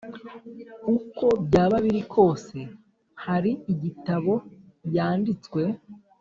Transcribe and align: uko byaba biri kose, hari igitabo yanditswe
uko 0.97 1.25
byaba 1.45 1.75
biri 1.85 2.01
kose, 2.13 2.57
hari 3.23 3.51
igitabo 3.73 4.33
yanditswe 4.95 5.61